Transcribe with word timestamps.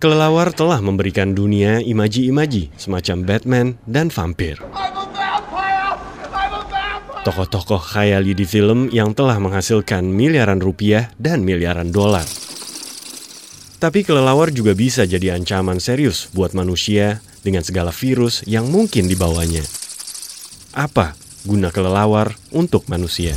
Kelelawar 0.00 0.48
telah 0.56 0.80
memberikan 0.80 1.36
dunia 1.36 1.84
imaji-imaji 1.84 2.72
semacam 2.80 3.16
Batman 3.28 3.66
dan 3.84 4.08
vampir. 4.08 4.56
Tokoh-tokoh 7.20 7.76
khayali 7.76 8.32
di 8.32 8.48
film 8.48 8.88
yang 8.88 9.12
telah 9.12 9.36
menghasilkan 9.36 10.08
miliaran 10.08 10.56
rupiah 10.56 11.12
dan 11.20 11.44
miliaran 11.44 11.92
dolar. 11.92 12.24
Tapi 13.76 14.00
kelelawar 14.00 14.48
juga 14.48 14.72
bisa 14.72 15.04
jadi 15.04 15.36
ancaman 15.36 15.84
serius 15.84 16.32
buat 16.32 16.56
manusia 16.56 17.20
dengan 17.44 17.60
segala 17.60 17.92
virus 17.92 18.40
yang 18.48 18.72
mungkin 18.72 19.04
dibawanya. 19.04 19.64
Apa 20.72 21.12
guna 21.44 21.68
kelelawar 21.68 22.32
untuk 22.56 22.88
manusia? 22.88 23.36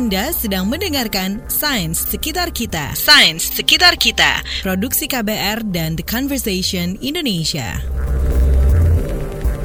Anda 0.00 0.32
sedang 0.32 0.64
mendengarkan 0.64 1.44
Sains 1.52 2.08
Sekitar 2.08 2.56
Kita. 2.56 2.96
Sains 2.96 3.44
Sekitar 3.52 4.00
Kita. 4.00 4.40
Produksi 4.64 5.04
KBR 5.04 5.60
dan 5.76 5.92
The 5.92 6.00
Conversation 6.08 6.96
Indonesia. 7.04 7.84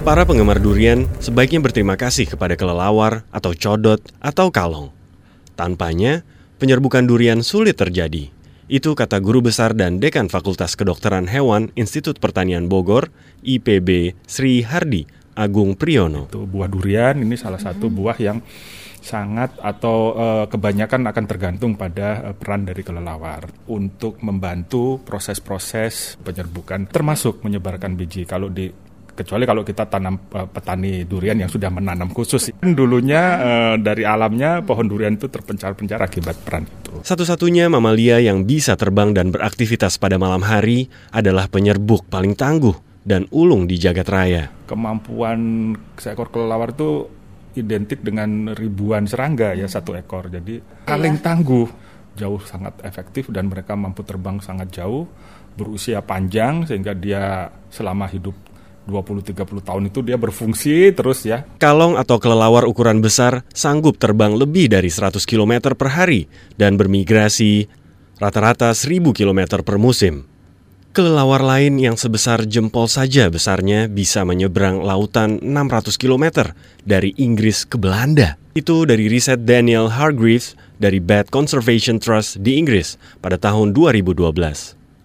Para 0.04 0.28
penggemar 0.28 0.60
durian 0.60 1.08
sebaiknya 1.24 1.64
berterima 1.64 1.96
kasih 1.96 2.28
kepada 2.28 2.60
kelelawar 2.60 3.24
atau 3.32 3.56
codot 3.56 4.04
atau 4.20 4.52
kalong. 4.52 4.92
Tanpanya, 5.56 6.28
penyerbukan 6.60 7.08
durian 7.08 7.40
sulit 7.40 7.80
terjadi. 7.80 8.28
Itu 8.68 8.92
kata 8.92 9.24
guru 9.24 9.40
besar 9.40 9.72
dan 9.72 10.04
dekan 10.04 10.28
Fakultas 10.28 10.76
Kedokteran 10.76 11.32
Hewan 11.32 11.72
Institut 11.80 12.20
Pertanian 12.20 12.68
Bogor, 12.68 13.08
IPB 13.40 14.20
Sri 14.28 14.68
Hardi 14.68 15.08
Agung 15.32 15.80
Priyono. 15.80 16.28
Itu 16.28 16.44
buah 16.44 16.68
durian 16.68 17.24
ini 17.24 17.40
salah 17.40 17.64
satu 17.64 17.88
buah 17.88 18.20
yang 18.20 18.44
sangat 19.06 19.54
atau 19.62 20.18
uh, 20.18 20.46
kebanyakan 20.50 21.06
akan 21.06 21.26
tergantung 21.30 21.78
pada 21.78 22.34
uh, 22.34 22.34
peran 22.34 22.66
dari 22.66 22.82
kelelawar 22.82 23.46
untuk 23.70 24.18
membantu 24.26 24.98
proses-proses 25.06 26.18
penyerbukan 26.26 26.90
termasuk 26.90 27.46
menyebarkan 27.46 27.94
biji. 27.94 28.26
Kalau 28.26 28.50
di 28.50 28.66
kecuali 29.16 29.48
kalau 29.48 29.64
kita 29.64 29.88
tanam 29.88 30.20
uh, 30.36 30.50
petani 30.50 31.08
durian 31.08 31.40
yang 31.40 31.48
sudah 31.48 31.72
menanam 31.72 32.12
khusus. 32.12 32.52
Dulunya 32.60 33.24
uh, 33.40 33.76
dari 33.80 34.04
alamnya 34.04 34.60
pohon 34.66 34.92
durian 34.92 35.16
itu 35.16 35.32
terpencar-pencar 35.32 36.04
akibat 36.04 36.36
peran 36.44 36.68
itu. 36.68 37.00
Satu-satunya 37.02 37.72
mamalia 37.72 38.20
yang 38.20 38.44
bisa 38.44 38.76
terbang 38.76 39.16
dan 39.16 39.32
beraktivitas 39.32 39.96
pada 39.96 40.20
malam 40.20 40.44
hari 40.44 40.92
adalah 41.16 41.48
penyerbuk 41.48 42.10
paling 42.12 42.36
tangguh 42.36 42.76
dan 43.06 43.30
ulung 43.32 43.70
di 43.70 43.80
jagat 43.80 44.10
raya. 44.10 44.44
Kemampuan 44.66 45.72
seekor 45.96 46.34
kelelawar 46.34 46.74
itu 46.74 47.08
identik 47.56 48.04
dengan 48.04 48.52
ribuan 48.54 49.08
serangga 49.08 49.56
ya 49.56 49.66
satu 49.66 49.96
ekor. 49.96 50.28
Jadi 50.30 50.60
paling 50.86 51.20
tangguh, 51.24 51.68
jauh 52.16 52.42
sangat 52.44 52.80
efektif 52.84 53.32
dan 53.32 53.48
mereka 53.52 53.76
mampu 53.76 54.04
terbang 54.04 54.40
sangat 54.44 54.72
jauh, 54.76 55.08
berusia 55.56 56.04
panjang 56.04 56.68
sehingga 56.68 56.92
dia 56.96 57.50
selama 57.72 58.08
hidup 58.12 58.36
20-30 58.86 59.66
tahun 59.66 59.84
itu 59.90 60.00
dia 60.06 60.18
berfungsi 60.18 60.94
terus 60.94 61.26
ya. 61.26 61.44
Kalong 61.58 61.98
atau 61.98 62.22
kelelawar 62.22 62.70
ukuran 62.70 63.02
besar 63.02 63.42
sanggup 63.50 63.98
terbang 63.98 64.38
lebih 64.38 64.70
dari 64.70 64.94
100 64.94 65.18
km 65.26 65.74
per 65.74 65.90
hari 65.90 66.30
dan 66.54 66.78
bermigrasi 66.78 67.66
rata-rata 68.22 68.72
1000 68.72 69.12
km 69.12 69.60
per 69.66 69.82
musim. 69.82 70.35
Kelelawar 70.96 71.44
lain 71.44 71.76
yang 71.76 72.00
sebesar 72.00 72.48
jempol 72.48 72.88
saja 72.88 73.28
besarnya 73.28 73.92
bisa 73.92 74.24
menyeberang 74.24 74.80
lautan 74.80 75.44
600 75.44 75.92
km 76.00 76.56
dari 76.88 77.12
Inggris 77.20 77.68
ke 77.68 77.76
Belanda. 77.76 78.40
Itu 78.56 78.88
dari 78.88 79.12
riset 79.12 79.44
Daniel 79.44 79.92
Hargreaves 79.92 80.56
dari 80.80 81.04
Bat 81.04 81.36
Conservation 81.36 82.00
Trust 82.00 82.40
di 82.40 82.56
Inggris 82.56 82.96
pada 83.20 83.36
tahun 83.36 83.76
2012. 83.76 84.24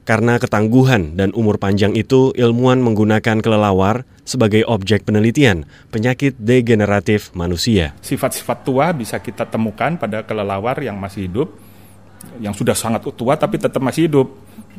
Karena 0.06 0.38
ketangguhan 0.38 1.18
dan 1.18 1.34
umur 1.34 1.58
panjang 1.58 1.98
itu, 1.98 2.30
ilmuwan 2.38 2.78
menggunakan 2.78 3.42
kelelawar 3.42 4.06
sebagai 4.22 4.62
objek 4.70 5.02
penelitian 5.02 5.66
penyakit 5.90 6.38
degeneratif 6.38 7.34
manusia. 7.34 7.98
Sifat-sifat 7.98 8.62
tua 8.62 8.94
bisa 8.94 9.18
kita 9.18 9.42
temukan 9.42 9.98
pada 9.98 10.22
kelelawar 10.22 10.78
yang 10.78 10.94
masih 11.02 11.26
hidup, 11.26 11.50
yang 12.40 12.52
sudah 12.56 12.76
sangat 12.76 13.04
tua 13.14 13.36
tapi 13.36 13.56
tetap 13.60 13.80
masih 13.80 14.08
hidup. 14.08 14.28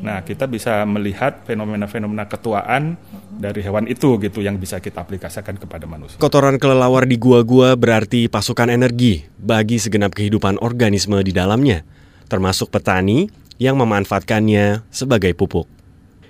Nah, 0.02 0.24
kita 0.26 0.50
bisa 0.50 0.82
melihat 0.82 1.46
fenomena-fenomena 1.46 2.26
ketuaan 2.26 2.98
dari 3.30 3.62
hewan 3.62 3.86
itu 3.86 4.18
gitu 4.18 4.42
yang 4.42 4.58
bisa 4.58 4.82
kita 4.82 5.04
aplikasikan 5.04 5.54
kepada 5.60 5.86
manusia. 5.86 6.18
Kotoran 6.18 6.58
kelelawar 6.58 7.06
di 7.06 7.20
gua-gua 7.20 7.78
berarti 7.78 8.26
pasukan 8.26 8.72
energi 8.72 9.22
bagi 9.38 9.78
segenap 9.78 10.16
kehidupan 10.16 10.58
organisme 10.58 11.20
di 11.22 11.30
dalamnya, 11.30 11.86
termasuk 12.26 12.72
petani 12.74 13.30
yang 13.62 13.78
memanfaatkannya 13.78 14.88
sebagai 14.90 15.36
pupuk. 15.38 15.70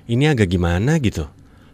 Ini 0.04 0.36
agak 0.36 0.52
gimana 0.52 1.00
gitu? 1.00 1.30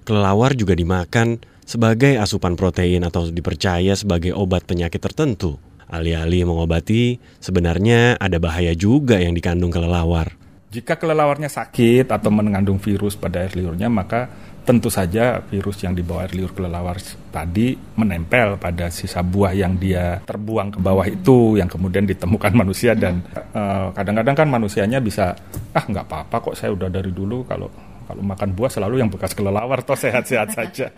Kelelawar 0.07 0.55
juga 0.55 0.79
dimakan 0.79 1.43
sebagai 1.67 2.17
asupan 2.17 2.55
protein 2.55 3.03
atau 3.05 3.27
dipercaya 3.29 3.93
sebagai 3.99 4.33
obat 4.33 4.65
penyakit 4.65 5.03
tertentu. 5.03 5.59
Alih-alih 5.89 6.45
mengobati, 6.45 7.17
sebenarnya 7.41 8.21
ada 8.21 8.37
bahaya 8.37 8.77
juga 8.77 9.17
yang 9.17 9.33
dikandung 9.33 9.73
kelelawar. 9.73 10.37
Jika 10.69 11.01
kelelawarnya 11.01 11.49
sakit 11.49 12.13
atau 12.13 12.29
mengandung 12.29 12.77
virus 12.77 13.17
pada 13.17 13.41
air 13.41 13.57
liurnya, 13.57 13.89
maka 13.89 14.29
tentu 14.69 14.93
saja 14.93 15.41
virus 15.49 15.81
yang 15.81 15.97
dibawa 15.97 16.29
air 16.29 16.37
liur 16.37 16.53
kelelawar 16.53 17.01
tadi 17.33 17.73
menempel 17.97 18.61
pada 18.61 18.93
sisa 18.93 19.25
buah 19.25 19.57
yang 19.57 19.81
dia 19.81 20.21
terbuang 20.29 20.77
ke 20.77 20.79
bawah 20.85 21.09
itu, 21.09 21.57
yang 21.57 21.73
kemudian 21.73 22.05
ditemukan 22.05 22.53
manusia 22.69 22.93
dan 22.93 23.25
kadang 23.33 23.97
kadang-kadang 23.97 24.37
kan 24.37 24.49
manusianya 24.53 25.01
bisa 25.01 25.33
ah 25.73 25.85
nggak 25.89 26.05
apa-apa 26.05 26.53
kok 26.53 26.57
saya 26.61 26.77
udah 26.77 26.93
dari 26.93 27.17
dulu 27.17 27.49
kalau 27.49 27.73
kalau 28.09 28.25
makan 28.25 28.57
buah 28.57 28.73
selalu 28.73 29.05
yang 29.05 29.13
bekas 29.13 29.37
kelelawar 29.37 29.85
toh 29.85 29.97
sehat-sehat 30.05 30.49
saja. 30.57 30.89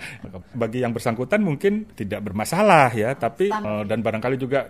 Bagi 0.54 0.86
yang 0.86 0.94
bersangkutan 0.94 1.42
mungkin 1.42 1.90
tidak 1.98 2.22
bermasalah 2.22 2.94
ya, 2.94 3.18
tapi 3.18 3.50
uh, 3.50 3.82
dan 3.82 3.98
barangkali 3.98 4.38
juga 4.38 4.66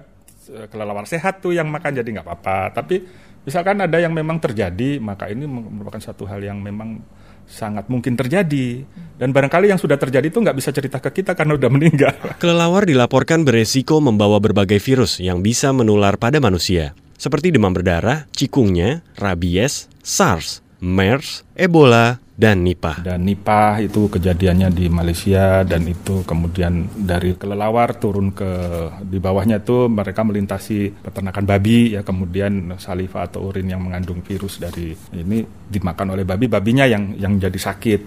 kelelawar 0.72 1.04
sehat 1.04 1.44
tuh 1.44 1.52
yang 1.52 1.68
makan 1.68 2.00
jadi 2.00 2.08
nggak 2.08 2.26
apa-apa. 2.26 2.72
Tapi 2.72 2.96
Misalkan 3.40 3.80
ada 3.80 3.96
yang 3.96 4.12
memang 4.12 4.36
terjadi, 4.36 5.00
maka 5.00 5.32
ini 5.32 5.48
merupakan 5.48 5.96
satu 5.96 6.28
hal 6.28 6.44
yang 6.44 6.60
memang 6.60 7.00
sangat 7.48 7.88
mungkin 7.88 8.12
terjadi. 8.12 8.84
Dan 9.16 9.32
barangkali 9.32 9.72
yang 9.72 9.80
sudah 9.80 9.96
terjadi 9.96 10.28
itu 10.28 10.44
nggak 10.44 10.56
bisa 10.60 10.68
cerita 10.76 11.00
ke 11.00 11.08
kita 11.08 11.32
karena 11.32 11.56
udah 11.56 11.70
meninggal. 11.72 12.12
Kelelawar 12.42 12.84
dilaporkan 12.84 13.48
beresiko 13.48 14.04
membawa 14.04 14.36
berbagai 14.44 14.76
virus 14.76 15.24
yang 15.24 15.40
bisa 15.40 15.72
menular 15.72 16.20
pada 16.20 16.36
manusia. 16.36 16.92
Seperti 17.16 17.52
demam 17.52 17.72
berdarah, 17.72 18.28
cikungnya, 18.32 19.00
rabies, 19.16 19.88
SARS, 20.04 20.60
MERS, 20.84 21.44
Ebola, 21.60 22.16
dan 22.40 22.64
Nipah. 22.64 23.04
Dan 23.04 23.28
Nipah 23.28 23.84
itu 23.84 24.08
kejadiannya 24.08 24.72
di 24.72 24.88
Malaysia 24.88 25.60
dan 25.60 25.84
itu 25.84 26.24
kemudian 26.24 26.88
dari 26.96 27.36
kelelawar 27.36 28.00
turun 28.00 28.32
ke 28.32 28.48
di 29.04 29.20
bawahnya 29.20 29.60
itu 29.60 29.92
mereka 29.92 30.24
melintasi 30.24 31.04
peternakan 31.04 31.44
babi 31.44 31.92
ya 31.92 32.00
kemudian 32.00 32.80
saliva 32.80 33.28
atau 33.28 33.52
urin 33.52 33.68
yang 33.68 33.84
mengandung 33.84 34.24
virus 34.24 34.56
dari 34.56 34.96
ini 35.12 35.44
dimakan 35.44 36.16
oleh 36.16 36.24
babi 36.24 36.48
babinya 36.48 36.88
yang 36.88 37.12
yang 37.20 37.36
jadi 37.36 37.60
sakit. 37.60 38.00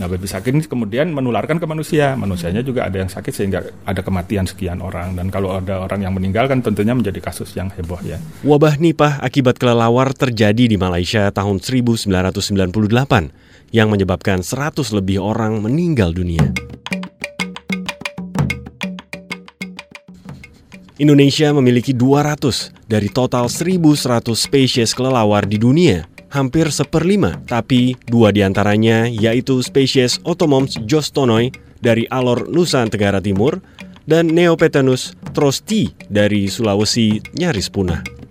Nah 0.00 0.08
babi 0.08 0.24
sakit 0.24 0.50
ini 0.56 0.64
kemudian 0.64 1.12
menularkan 1.12 1.60
ke 1.60 1.66
manusia 1.68 2.16
manusianya 2.16 2.64
juga 2.64 2.88
ada 2.88 3.04
yang 3.04 3.12
sakit 3.12 3.32
sehingga 3.36 3.60
ada 3.84 4.00
kematian 4.00 4.48
sekian 4.48 4.80
orang 4.80 5.12
dan 5.12 5.28
kalau 5.28 5.60
ada 5.60 5.84
orang 5.84 6.08
yang 6.08 6.16
meninggal 6.16 6.48
kan 6.48 6.64
tentunya 6.64 6.96
menjadi 6.96 7.20
kasus 7.20 7.52
yang 7.52 7.68
heboh 7.68 8.00
ya. 8.00 8.16
Wabah 8.48 8.80
Nipah 8.80 9.20
akibat 9.20 9.60
kelelawar 9.60 10.16
terjadi 10.16 10.72
di 10.72 10.80
Malaysia 10.80 11.28
tahun 11.28 11.60
1998 11.60 12.08
yang 13.74 13.90
menyebabkan 13.90 14.46
100 14.46 14.94
lebih 14.94 15.18
orang 15.18 15.58
meninggal 15.58 16.14
dunia. 16.14 16.54
Indonesia 20.94 21.50
memiliki 21.50 21.90
200 21.90 22.86
dari 22.86 23.10
total 23.10 23.50
1100 23.50 24.30
spesies 24.38 24.94
kelelawar 24.94 25.42
di 25.42 25.58
dunia, 25.58 26.06
hampir 26.30 26.70
seperlima, 26.70 27.42
tapi 27.50 27.98
dua 28.06 28.30
di 28.30 28.46
antaranya 28.46 29.10
yaitu 29.10 29.58
spesies 29.58 30.22
Otomoms 30.22 30.78
jostonoi 30.86 31.50
dari 31.82 32.06
Alor 32.06 32.46
Nusa 32.46 32.86
Tenggara 32.86 33.18
Timur 33.18 33.58
dan 34.06 34.30
Neopetanus 34.30 35.18
trosti 35.34 35.90
dari 36.06 36.46
Sulawesi 36.46 37.18
nyaris 37.34 37.66
punah. 37.74 38.23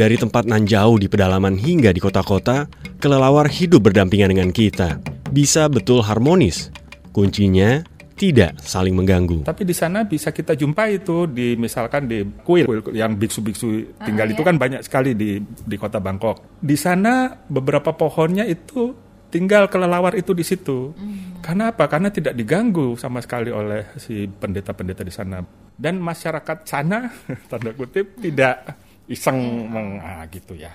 Dari 0.00 0.16
tempat 0.16 0.48
nan 0.48 0.64
jauh 0.64 0.96
di 0.96 1.12
pedalaman 1.12 1.60
hingga 1.60 1.92
di 1.92 2.00
kota-kota, 2.00 2.64
kelelawar 3.04 3.52
hidup 3.52 3.84
berdampingan 3.84 4.32
dengan 4.32 4.48
kita. 4.48 4.96
Bisa 5.28 5.68
betul 5.68 6.00
harmonis. 6.00 6.72
Kuncinya 7.12 7.84
tidak 8.16 8.56
saling 8.64 8.96
mengganggu. 8.96 9.44
Tapi 9.44 9.60
di 9.68 9.76
sana 9.76 10.08
bisa 10.08 10.32
kita 10.32 10.56
jumpa 10.56 10.88
itu 10.88 11.28
di 11.28 11.52
misalkan 11.52 12.08
di 12.08 12.24
kuil, 12.24 12.64
kuil 12.64 12.96
yang 12.96 13.12
biksu-biksu 13.12 14.00
tinggal 14.00 14.24
uh, 14.24 14.32
itu 14.32 14.40
iya. 14.40 14.48
kan 14.48 14.56
banyak 14.56 14.80
sekali 14.80 15.12
di 15.12 15.36
di 15.44 15.76
kota 15.76 16.00
Bangkok. 16.00 16.64
Di 16.64 16.80
sana 16.80 17.36
beberapa 17.36 17.92
pohonnya 17.92 18.48
itu 18.48 18.96
tinggal 19.28 19.68
kelelawar 19.68 20.16
itu 20.16 20.32
di 20.32 20.48
situ. 20.48 20.96
Hmm. 20.96 21.44
Karena 21.44 21.76
apa? 21.76 21.84
Karena 21.92 22.08
tidak 22.08 22.32
diganggu 22.40 22.96
sama 22.96 23.20
sekali 23.20 23.52
oleh 23.52 23.92
si 24.00 24.24
pendeta-pendeta 24.24 25.04
di 25.04 25.12
sana. 25.12 25.44
dan 25.80 25.96
masyarakat 25.96 26.68
sana 26.68 27.08
tanda 27.48 27.72
kutip 27.72 28.20
tidak 28.20 28.68
iseng 29.10 29.66
meng, 29.66 29.98
ah, 29.98 30.24
gitu 30.30 30.54
ya 30.54 30.70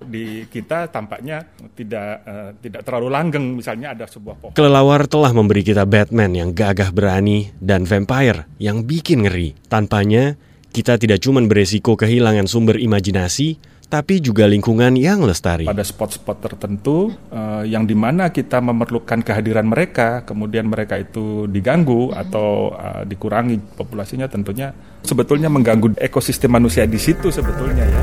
di 0.00 0.48
kita 0.48 0.88
tampaknya 0.88 1.44
tidak 1.76 2.24
uh, 2.24 2.50
tidak 2.56 2.82
terlalu 2.88 3.12
langgeng 3.12 3.60
misalnya 3.60 3.92
ada 3.92 4.08
sebuah 4.08 4.36
pohon. 4.40 4.54
Kelelawar 4.56 5.04
telah 5.04 5.32
memberi 5.36 5.60
kita 5.60 5.84
Batman 5.84 6.32
yang 6.32 6.50
gagah 6.56 6.88
berani 6.88 7.52
dan 7.60 7.84
vampire 7.84 8.48
yang 8.56 8.88
bikin 8.88 9.28
ngeri. 9.28 9.52
Tanpanya 9.68 10.40
kita 10.72 10.96
tidak 10.96 11.20
cuma 11.20 11.44
beresiko 11.44 12.00
kehilangan 12.00 12.48
sumber 12.48 12.80
imajinasi, 12.80 13.60
tapi 13.90 14.22
juga 14.22 14.46
lingkungan 14.46 14.94
yang 14.94 15.26
lestari. 15.26 15.66
Pada 15.66 15.82
spot-spot 15.82 16.38
tertentu 16.38 17.10
uh, 17.34 17.66
yang 17.66 17.82
di 17.84 17.98
mana 17.98 18.30
kita 18.30 18.62
memerlukan 18.62 19.26
kehadiran 19.26 19.66
mereka, 19.66 20.22
kemudian 20.22 20.70
mereka 20.70 20.94
itu 20.94 21.50
diganggu 21.50 22.14
atau 22.14 22.70
uh, 22.70 23.02
dikurangi 23.02 23.58
populasinya, 23.74 24.30
tentunya 24.30 24.70
sebetulnya 25.02 25.50
mengganggu 25.50 25.98
ekosistem 25.98 26.54
manusia 26.54 26.86
di 26.86 27.02
situ 27.02 27.34
sebetulnya 27.34 27.82
ya. 27.82 28.02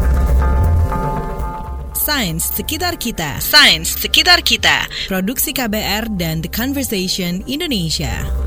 Sains 1.95 2.44
Sekitar 2.56 2.95
Kita. 3.00 3.39
Sains 3.39 3.95
Sekitar 3.95 4.44
Kita. 4.44 4.88
Produksi 5.07 5.56
KBR 5.56 6.07
dan 6.16 6.44
The 6.44 6.51
Conversation 6.51 7.44
Indonesia. 7.48 8.47